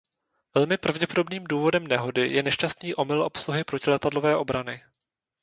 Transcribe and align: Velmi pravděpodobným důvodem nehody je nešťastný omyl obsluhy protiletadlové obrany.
Velmi 0.55 0.77
pravděpodobným 0.77 1.43
důvodem 1.43 1.87
nehody 1.87 2.27
je 2.27 2.43
nešťastný 2.43 2.95
omyl 2.95 3.23
obsluhy 3.23 3.63
protiletadlové 3.63 4.35
obrany. 4.37 4.81